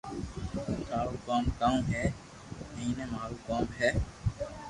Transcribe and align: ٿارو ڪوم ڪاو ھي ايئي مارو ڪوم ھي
ٿارو 0.87 1.15
ڪوم 1.25 1.43
ڪاو 1.59 1.75
ھي 1.89 2.03
ايئي 2.79 3.05
مارو 3.13 3.37
ڪوم 3.47 3.65
ھي 3.79 3.89